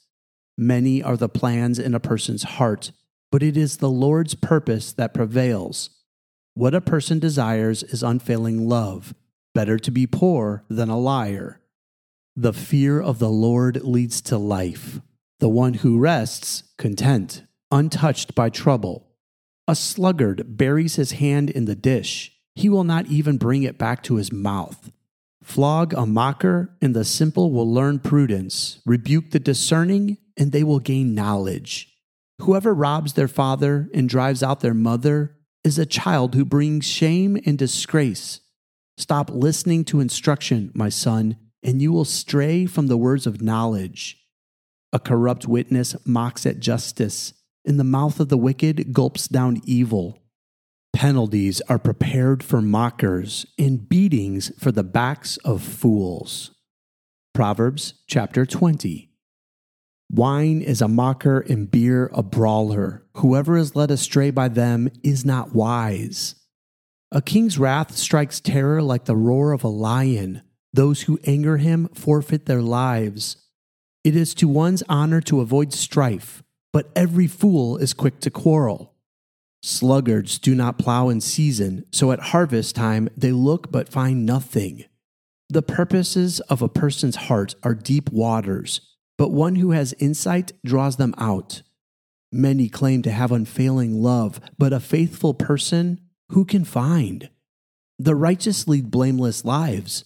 Many 0.58 1.04
are 1.04 1.18
the 1.18 1.28
plans 1.28 1.78
in 1.78 1.94
a 1.94 2.00
person's 2.00 2.44
heart, 2.44 2.94
but 3.34 3.44
it 3.44 3.58
is 3.58 3.78
the 3.78 3.90
Lord's 3.90 4.34
purpose 4.34 4.94
that 4.94 5.14
prevails. 5.14 5.90
What 6.54 6.74
a 6.74 6.80
person 6.80 7.20
desires 7.20 7.84
is 7.84 8.04
unfailing 8.04 8.70
love. 8.70 9.14
Better 9.54 9.78
to 9.80 9.92
be 9.92 10.08
poor 10.08 10.64
than 10.70 10.88
a 10.88 10.98
liar. 10.98 11.60
The 12.34 12.54
fear 12.54 13.02
of 13.02 13.20
the 13.20 13.30
Lord 13.30 13.84
leads 13.84 14.22
to 14.22 14.38
life. 14.38 15.02
The 15.40 15.50
one 15.50 15.74
who 15.74 16.00
rests, 16.00 16.64
content, 16.78 17.44
untouched 17.72 18.34
by 18.34 18.50
trouble. 18.50 19.06
A 19.68 19.76
sluggard 19.76 20.56
buries 20.56 20.96
his 20.96 21.12
hand 21.12 21.50
in 21.50 21.66
the 21.66 21.76
dish. 21.76 22.32
He 22.56 22.70
will 22.70 22.86
not 22.86 23.08
even 23.08 23.38
bring 23.38 23.64
it 23.64 23.78
back 23.78 24.02
to 24.04 24.16
his 24.16 24.32
mouth. 24.32 24.92
Flog 25.48 25.94
a 25.94 26.06
mocker, 26.06 26.76
and 26.82 26.94
the 26.94 27.06
simple 27.06 27.54
will 27.54 27.74
learn 27.74 28.00
prudence. 28.00 28.82
Rebuke 28.86 29.32
the 29.32 29.40
discerning, 29.40 30.18
and 30.36 30.52
they 30.52 30.62
will 30.62 30.82
gain 30.82 31.16
knowledge. 31.16 31.96
Whoever 32.42 32.74
robs 32.74 33.14
their 33.14 33.30
father 33.30 33.90
and 33.94 34.10
drives 34.10 34.44
out 34.44 34.60
their 34.60 34.74
mother 34.74 35.38
is 35.64 35.80
a 35.80 35.86
child 35.86 36.36
who 36.36 36.44
brings 36.44 36.86
shame 36.86 37.40
and 37.46 37.58
disgrace. 37.58 38.42
Stop 38.98 39.30
listening 39.32 39.86
to 39.86 40.02
instruction, 40.02 40.70
my 40.76 40.90
son, 40.90 41.38
and 41.64 41.82
you 41.82 41.94
will 41.94 42.06
stray 42.06 42.66
from 42.66 42.88
the 42.88 42.98
words 42.98 43.26
of 43.26 43.42
knowledge. 43.42 44.18
A 44.92 45.00
corrupt 45.00 45.48
witness 45.48 45.96
mocks 46.06 46.46
at 46.46 46.60
justice, 46.60 47.34
and 47.64 47.80
the 47.80 47.86
mouth 47.86 48.20
of 48.20 48.28
the 48.28 48.38
wicked 48.38 48.92
gulps 48.92 49.30
down 49.30 49.62
evil. 49.64 50.20
Penalties 50.98 51.62
are 51.70 51.78
prepared 51.78 52.42
for 52.42 52.60
mockers 52.60 53.46
and 53.60 53.88
beatings 53.88 54.52
for 54.58 54.72
the 54.72 54.84
backs 54.84 55.38
of 55.46 55.62
fools. 55.62 56.56
Proverbs 57.36 57.94
chapter 58.08 58.48
20. 58.48 59.12
Wine 60.10 60.60
is 60.60 60.82
a 60.82 60.88
mocker 60.88 61.42
and 61.42 61.70
beer 61.70 62.10
a 62.16 62.24
brawler. 62.24 63.06
Whoever 63.18 63.58
is 63.58 63.76
led 63.76 63.92
astray 63.92 64.32
by 64.32 64.48
them 64.48 64.90
is 65.04 65.24
not 65.24 65.54
wise. 65.54 66.34
A 67.12 67.22
king's 67.22 67.60
wrath 67.60 67.96
strikes 67.96 68.40
terror 68.40 68.82
like 68.82 69.06
the 69.06 69.16
roar 69.16 69.52
of 69.52 69.64
a 69.64 69.68
lion. 69.68 70.42
Those 70.74 71.04
who 71.04 71.20
anger 71.26 71.58
him 71.58 71.90
forfeit 71.90 72.48
their 72.48 72.64
lives. 72.64 73.38
It 74.04 74.16
is 74.16 74.34
to 74.34 74.48
one's 74.48 74.82
honor 74.90 75.22
to 75.22 75.42
avoid 75.42 75.74
strife, 75.74 76.42
but 76.74 76.90
every 76.96 77.28
fool 77.28 77.78
is 77.78 77.94
quick 77.94 78.20
to 78.22 78.32
quarrel. 78.32 78.97
Sluggards 79.68 80.40
do 80.40 80.56
not 80.56 80.78
plow 80.78 81.10
in 81.10 81.20
season, 81.20 81.84
so 81.92 82.14
at 82.14 82.32
harvest 82.32 82.74
time 82.74 83.10
they 83.18 83.34
look 83.34 83.70
but 83.70 83.90
find 83.90 84.26
nothing. 84.26 84.86
The 85.50 85.62
purposes 85.62 86.40
of 86.40 86.62
a 86.62 86.70
person's 86.70 87.18
heart 87.18 87.54
are 87.64 87.76
deep 87.76 88.10
waters, 88.10 88.80
but 89.18 89.34
one 89.34 89.56
who 89.56 89.72
has 89.72 89.94
insight 90.00 90.54
draws 90.64 90.96
them 90.96 91.14
out. 91.18 91.64
Many 92.32 92.70
claim 92.70 93.02
to 93.02 93.12
have 93.12 93.34
unfailing 93.34 94.02
love, 94.02 94.40
but 94.58 94.72
a 94.72 94.80
faithful 94.80 95.34
person 95.34 96.00
who 96.30 96.46
can 96.46 96.64
find? 96.64 97.30
The 98.00 98.16
righteous 98.16 98.70
lead 98.70 98.90
blameless 98.90 99.44
lives. 99.44 100.06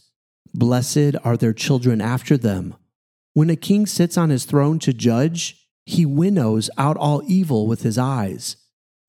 Blessed 0.56 1.16
are 1.24 1.38
their 1.38 1.54
children 1.54 2.02
after 2.02 2.36
them. 2.36 2.74
When 3.36 3.52
a 3.52 3.56
king 3.56 3.86
sits 3.86 4.18
on 4.18 4.32
his 4.32 4.46
throne 4.46 4.80
to 4.80 4.92
judge, 4.92 5.68
he 5.86 6.04
winnows 6.04 6.72
out 6.80 6.98
all 6.98 7.22
evil 7.28 7.68
with 7.68 7.84
his 7.84 8.00
eyes. 8.00 8.56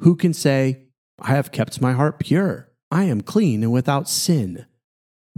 Who 0.03 0.17
can 0.17 0.35
say, 0.35 0.89
I 1.21 1.29
have 1.29 1.53
kept 1.53 1.81
my 1.81 1.93
heart 1.93 2.19
pure, 2.19 2.73
I 2.91 3.05
am 3.05 3.21
clean 3.21 3.63
and 3.63 3.71
without 3.71 4.09
sin? 4.09 4.67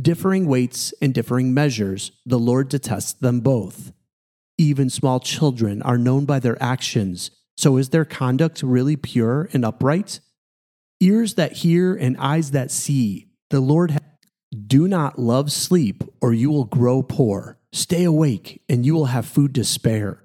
Differing 0.00 0.46
weights 0.46 0.94
and 1.02 1.12
differing 1.12 1.52
measures, 1.52 2.12
the 2.24 2.38
Lord 2.38 2.70
detests 2.70 3.12
them 3.12 3.40
both. 3.40 3.92
Even 4.56 4.88
small 4.88 5.20
children 5.20 5.82
are 5.82 5.98
known 5.98 6.24
by 6.24 6.38
their 6.38 6.60
actions, 6.62 7.30
so 7.58 7.76
is 7.76 7.90
their 7.90 8.06
conduct 8.06 8.62
really 8.62 8.96
pure 8.96 9.50
and 9.52 9.66
upright? 9.66 10.20
Ears 10.98 11.34
that 11.34 11.52
hear 11.52 11.94
and 11.94 12.16
eyes 12.16 12.52
that 12.52 12.70
see, 12.70 13.28
the 13.50 13.60
Lord 13.60 14.00
do 14.66 14.88
not 14.88 15.18
love 15.18 15.52
sleep, 15.52 16.02
or 16.22 16.32
you 16.32 16.50
will 16.50 16.64
grow 16.64 17.02
poor. 17.02 17.58
Stay 17.74 18.04
awake, 18.04 18.62
and 18.70 18.86
you 18.86 18.94
will 18.94 19.06
have 19.06 19.26
food 19.26 19.54
to 19.56 19.64
spare. 19.64 20.22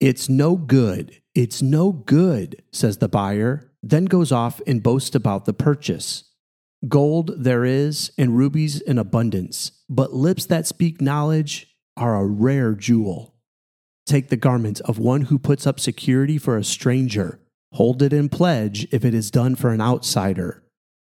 It's 0.00 0.28
no 0.28 0.56
good, 0.56 1.22
it's 1.34 1.62
no 1.62 1.92
good, 1.92 2.62
says 2.72 2.98
the 2.98 3.08
buyer, 3.08 3.69
then 3.82 4.04
goes 4.04 4.32
off 4.32 4.60
and 4.66 4.82
boasts 4.82 5.14
about 5.14 5.44
the 5.44 5.52
purchase. 5.52 6.24
Gold 6.88 7.32
there 7.36 7.64
is, 7.64 8.10
and 8.16 8.36
rubies 8.36 8.80
in 8.80 8.98
abundance, 8.98 9.72
but 9.88 10.14
lips 10.14 10.46
that 10.46 10.66
speak 10.66 11.00
knowledge 11.00 11.74
are 11.96 12.16
a 12.16 12.26
rare 12.26 12.74
jewel. 12.74 13.34
Take 14.06 14.28
the 14.28 14.36
garment 14.36 14.80
of 14.82 14.98
one 14.98 15.22
who 15.22 15.38
puts 15.38 15.66
up 15.66 15.78
security 15.78 16.38
for 16.38 16.56
a 16.56 16.64
stranger, 16.64 17.38
hold 17.72 18.02
it 18.02 18.12
in 18.12 18.28
pledge 18.28 18.86
if 18.92 19.04
it 19.04 19.14
is 19.14 19.30
done 19.30 19.54
for 19.54 19.70
an 19.70 19.80
outsider. 19.80 20.62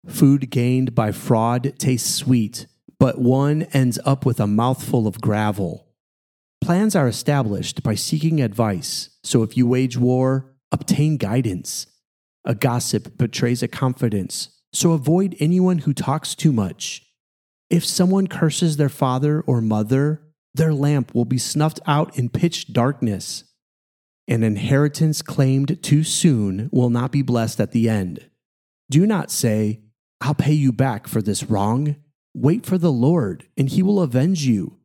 Food 0.08 0.50
gained 0.50 0.94
by 0.94 1.14
fraud 1.14 1.74
tastes 1.80 2.14
sweet, 2.14 2.68
but 3.00 3.20
one 3.20 3.64
ends 3.74 3.98
up 4.06 4.26
with 4.26 4.40
a 4.40 4.48
mouthful 4.48 5.08
of 5.08 5.22
gravel. 5.22 5.88
Plans 6.62 6.96
are 6.96 7.08
established 7.08 7.84
by 7.84 7.96
seeking 7.96 8.42
advice, 8.42 9.10
so 9.24 9.44
if 9.44 9.56
you 9.56 9.66
wage 9.66 9.98
war, 9.98 10.54
obtain 10.72 11.18
guidance. 11.18 11.88
A 12.46 12.56
gossip 12.56 13.18
betrays 13.18 13.64
a 13.64 13.68
confidence, 13.68 14.50
so 14.74 14.92
avoid 14.92 15.36
anyone 15.40 15.80
who 15.80 15.94
talks 15.94 16.36
too 16.36 16.52
much. 16.52 17.04
If 17.70 17.86
someone 17.86 18.28
curses 18.28 18.78
their 18.78 18.90
father 18.90 19.42
or 19.42 19.62
mother, 19.62 20.22
their 20.54 20.74
lamp 20.74 21.16
will 21.16 21.26
be 21.26 21.38
snuffed 21.38 21.80
out 21.88 22.18
in 22.18 22.30
pitch 22.30 22.74
darkness. 22.74 23.46
An 24.28 24.44
inheritance 24.44 25.22
claimed 25.22 25.82
too 25.82 26.04
soon 26.04 26.70
will 26.72 26.90
not 26.90 27.12
be 27.12 27.22
blessed 27.22 27.60
at 27.60 27.72
the 27.72 27.90
end. 27.90 28.30
Do 28.90 29.08
not 29.08 29.32
say, 29.32 29.82
I'll 30.22 30.36
pay 30.36 30.54
you 30.54 30.72
back 30.72 31.08
for 31.08 31.22
this 31.22 31.44
wrong. 31.44 31.96
Wait 32.34 32.66
for 32.66 32.78
the 32.78 32.92
Lord, 32.92 33.48
and 33.58 33.70
he 33.70 33.82
will 33.84 34.02
avenge 34.02 34.46
you. 34.46 34.78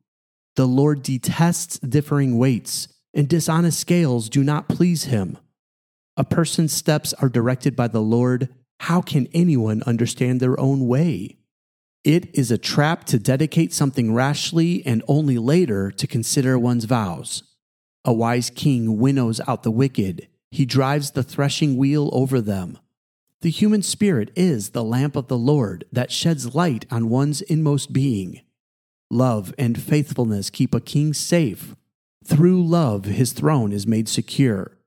The 0.56 0.66
Lord 0.66 1.02
detests 1.02 1.78
differing 1.78 2.38
weights, 2.38 2.88
and 3.14 3.28
dishonest 3.28 3.78
scales 3.78 4.28
do 4.28 4.42
not 4.42 4.68
please 4.68 5.04
him. 5.04 5.38
A 6.18 6.24
person's 6.24 6.72
steps 6.72 7.14
are 7.14 7.28
directed 7.28 7.76
by 7.76 7.86
the 7.86 8.02
Lord. 8.02 8.48
How 8.80 9.00
can 9.00 9.28
anyone 9.32 9.84
understand 9.84 10.40
their 10.40 10.58
own 10.58 10.88
way? 10.88 11.36
It 12.02 12.36
is 12.36 12.50
a 12.50 12.58
trap 12.58 13.04
to 13.04 13.20
dedicate 13.20 13.72
something 13.72 14.12
rashly 14.12 14.84
and 14.84 15.04
only 15.06 15.38
later 15.38 15.92
to 15.92 16.06
consider 16.08 16.58
one's 16.58 16.86
vows. 16.86 17.44
A 18.04 18.12
wise 18.12 18.50
king 18.50 18.98
winnows 18.98 19.40
out 19.46 19.62
the 19.62 19.70
wicked, 19.70 20.26
he 20.50 20.66
drives 20.66 21.12
the 21.12 21.22
threshing 21.22 21.76
wheel 21.76 22.10
over 22.12 22.40
them. 22.40 22.78
The 23.42 23.50
human 23.50 23.82
spirit 23.82 24.32
is 24.34 24.70
the 24.70 24.82
lamp 24.82 25.14
of 25.14 25.28
the 25.28 25.38
Lord 25.38 25.84
that 25.92 26.10
sheds 26.10 26.52
light 26.52 26.84
on 26.90 27.10
one's 27.10 27.42
inmost 27.42 27.92
being. 27.92 28.40
Love 29.08 29.54
and 29.56 29.80
faithfulness 29.80 30.50
keep 30.50 30.74
a 30.74 30.80
king 30.80 31.14
safe. 31.14 31.76
Through 32.24 32.66
love, 32.66 33.04
his 33.04 33.32
throne 33.32 33.70
is 33.70 33.86
made 33.86 34.08
secure. 34.08 34.77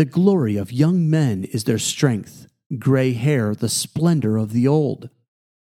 The 0.00 0.06
glory 0.06 0.56
of 0.56 0.72
young 0.72 1.10
men 1.10 1.44
is 1.44 1.64
their 1.64 1.78
strength, 1.78 2.46
gray 2.78 3.12
hair, 3.12 3.54
the 3.54 3.68
splendor 3.68 4.38
of 4.38 4.54
the 4.54 4.66
old. 4.66 5.10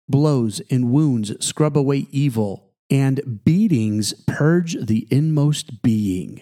Blows 0.08 0.62
and 0.72 0.92
wounds 0.92 1.46
scrub 1.46 1.78
away 1.78 2.08
evil, 2.10 2.72
and 2.90 3.42
beatings 3.44 4.14
purge 4.28 4.78
the 4.82 5.10
inmost 5.12 5.82
being. 5.82 6.42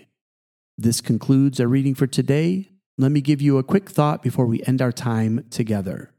This 0.77 1.01
concludes 1.01 1.59
our 1.59 1.65
reading 1.65 1.95
for 1.95 2.05
today. 2.05 2.69
Let 2.99 3.11
me 3.11 3.19
give 3.19 3.41
you 3.41 3.57
a 3.57 3.63
quick 3.63 3.89
thought 3.89 4.21
before 4.21 4.45
we 4.45 4.61
end 4.65 4.79
our 4.79 4.91
time 4.91 5.47
together. 5.49 6.13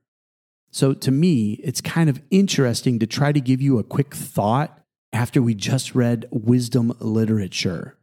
So, 0.72 0.94
to 0.94 1.12
me, 1.12 1.60
it's 1.62 1.80
kind 1.80 2.10
of 2.10 2.20
interesting 2.32 2.98
to 2.98 3.06
try 3.06 3.30
to 3.30 3.40
give 3.40 3.62
you 3.62 3.78
a 3.78 3.84
quick 3.84 4.16
thought 4.16 4.80
after 5.12 5.40
we 5.40 5.54
just 5.54 5.94
read 5.94 6.26
wisdom 6.32 6.92
literature. 6.98 7.96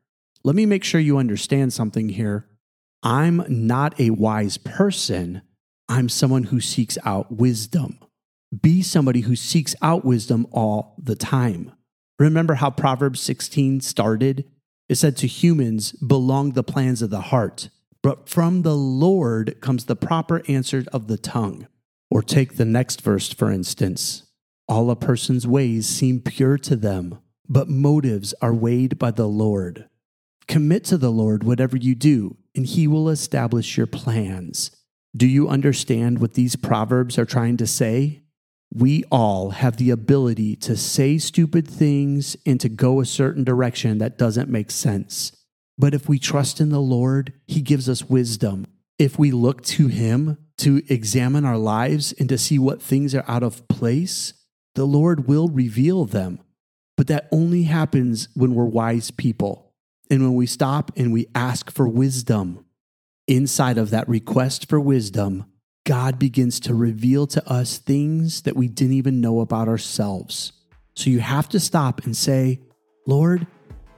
Let 0.46 0.56
me 0.56 0.66
make 0.66 0.86
sure 0.86 1.02
you 1.02 1.18
understand 1.18 1.74
something 1.74 2.08
here. 2.08 2.48
I'm 3.06 3.46
not 3.48 4.00
a 4.00 4.10
wise 4.10 4.58
person, 4.58 5.44
I'm 5.88 6.10
someone 6.10 6.46
who 6.46 6.60
seeks 6.60 6.98
out 7.06 7.32
wisdom. 7.32 8.00
Be 8.62 8.82
somebody 8.82 9.22
who 9.22 9.36
seeks 9.36 9.76
out 9.80 10.04
wisdom 10.04 10.48
all 10.52 10.96
the 10.98 11.16
time. 11.16 11.72
Remember 12.18 12.56
how 12.56 12.72
Proverbs 12.72 13.20
16 13.20 13.82
started? 13.82 14.46
It 14.90 14.96
said, 14.96 15.18
To 15.18 15.28
humans 15.28 15.92
belong 15.92 16.54
the 16.54 16.64
plans 16.64 17.04
of 17.04 17.12
the 17.12 17.22
heart, 17.22 17.70
but 18.02 18.28
from 18.28 18.64
the 18.64 18.76
Lord 18.76 19.62
comes 19.62 19.86
the 19.86 19.96
proper 19.96 20.42
answer 20.48 20.84
of 20.92 21.08
the 21.08 21.18
tongue. 21.18 21.68
Or 22.10 22.24
take 22.24 22.56
the 22.56 22.66
next 22.66 23.02
verse, 23.02 23.32
for 23.32 23.52
instance. 23.52 24.24
All 24.68 24.90
a 24.90 24.96
person's 24.96 25.46
ways 25.46 25.88
seem 25.88 26.22
pure 26.22 26.58
to 26.60 26.76
them, 26.76 27.20
but 27.48 27.70
motives 27.70 28.34
are 28.42 28.54
weighed 28.54 28.98
by 28.98 29.12
the 29.12 29.28
Lord. 29.28 29.88
Commit 30.48 30.84
to 30.86 30.98
the 30.98 31.12
Lord 31.12 31.44
whatever 31.44 31.78
you 31.78 31.94
do, 31.94 32.38
and 32.56 32.66
he 32.66 32.88
will 32.88 33.10
establish 33.10 33.78
your 33.78 33.88
plans. 33.88 34.72
Do 35.16 35.28
you 35.28 35.48
understand 35.48 36.20
what 36.20 36.34
these 36.34 36.56
proverbs 36.56 37.18
are 37.18 37.26
trying 37.26 37.58
to 37.58 37.68
say? 37.68 38.24
We 38.74 39.04
all 39.12 39.52
have 39.52 39.78
the 39.78 39.92
ability 39.92 40.56
to 40.58 40.76
say 40.76 41.18
stupid 41.18 41.68
things 41.68 42.36
and 42.46 42.60
to 42.60 42.68
go 42.68 43.00
a 43.00 43.06
certain 43.06 43.44
direction 43.44 44.00
that 44.00 44.18
doesn't 44.18 44.50
make 44.50 44.72
sense. 44.72 45.32
But 45.78 45.94
if 45.94 46.10
we 46.10 46.20
trust 46.20 46.60
in 46.60 46.70
the 46.70 46.82
Lord, 46.82 47.34
He 47.48 47.62
gives 47.62 47.88
us 47.88 48.10
wisdom. 48.10 48.66
If 48.98 49.18
we 49.20 49.32
look 49.32 49.62
to 49.64 49.88
Him 49.88 50.38
to 50.58 50.82
examine 50.90 51.46
our 51.46 51.58
lives 51.58 52.14
and 52.14 52.28
to 52.30 52.38
see 52.38 52.60
what 52.60 52.82
things 52.82 53.14
are 53.14 53.26
out 53.28 53.44
of 53.44 53.68
place, 53.68 54.34
the 54.74 54.86
Lord 54.86 55.28
will 55.28 55.48
reveal 55.48 56.06
them. 56.06 56.40
But 56.98 57.08
that 57.08 57.28
only 57.32 57.64
happens 57.64 58.30
when 58.36 58.56
we're 58.56 58.66
wise 58.66 59.12
people 59.12 59.65
and 60.10 60.22
when 60.22 60.36
we 60.36 60.46
stop 60.46 60.92
and 60.96 61.12
we 61.12 61.28
ask 61.34 61.72
for 61.72 61.88
wisdom. 61.88 62.66
Inside 63.28 63.78
of 63.78 63.90
that 63.90 64.08
request 64.08 64.70
for 64.70 64.80
wisdom, 64.80 65.46
God 65.86 66.20
begins 66.20 66.60
to 66.62 66.76
reveal 66.76 67.28
to 67.28 67.48
us 67.50 67.78
things 67.78 68.44
that 68.44 68.56
we 68.56 68.68
didn't 68.68 68.94
even 68.94 69.22
know 69.22 69.40
about 69.40 69.68
ourselves. 69.68 70.54
So 70.96 71.10
you 71.10 71.20
have 71.20 71.50
to 71.50 71.60
stop 71.60 72.06
and 72.06 72.16
say, 72.16 72.60
Lord, 73.08 73.48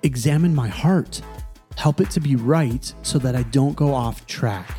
examine 0.04 0.56
my 0.56 0.68
heart. 0.68 1.22
Help 1.78 2.02
it 2.02 2.10
to 2.12 2.20
be 2.20 2.36
right 2.36 2.94
so 3.04 3.20
that 3.20 3.36
I 3.36 3.44
don't 3.44 3.76
go 3.76 3.94
off 3.94 4.26
track. 4.26 4.70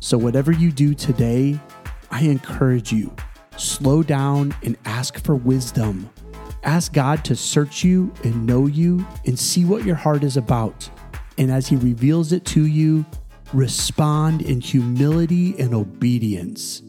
So, 0.00 0.16
whatever 0.16 0.52
you 0.52 0.70
do 0.70 0.94
today, 0.94 1.58
I 2.10 2.22
encourage 2.22 2.92
you 2.92 3.14
slow 3.56 4.02
down 4.02 4.54
and 4.62 4.76
ask 4.84 5.18
for 5.18 5.34
wisdom. 5.34 6.08
Ask 6.64 6.92
God 6.92 7.24
to 7.26 7.36
search 7.36 7.84
you 7.84 8.12
and 8.24 8.46
know 8.46 8.66
you 8.66 9.06
and 9.24 9.38
see 9.38 9.64
what 9.64 9.84
your 9.84 9.96
heart 9.96 10.24
is 10.24 10.36
about. 10.36 10.88
And 11.36 11.50
as 11.50 11.68
He 11.68 11.76
reveals 11.76 12.32
it 12.32 12.44
to 12.46 12.66
you, 12.66 13.06
respond 13.52 14.42
in 14.42 14.60
humility 14.60 15.58
and 15.58 15.74
obedience. 15.74 16.80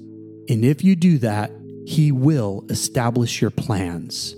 And 0.49 0.65
if 0.65 0.83
you 0.83 0.95
do 0.95 1.19
that, 1.19 1.51
He 1.85 2.11
will 2.11 2.65
establish 2.69 3.41
your 3.41 3.51
plans. 3.51 4.35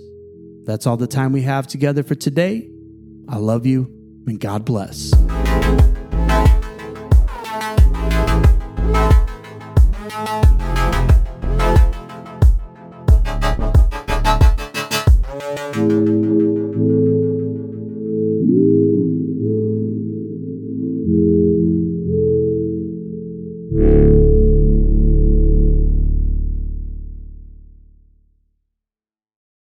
That's 0.64 0.86
all 0.86 0.96
the 0.96 1.06
time 1.06 1.32
we 1.32 1.42
have 1.42 1.66
together 1.66 2.02
for 2.02 2.14
today. 2.14 2.68
I 3.28 3.36
love 3.36 3.66
you 3.66 3.90
and 4.26 4.38
God 4.38 4.64
bless. 4.64 5.12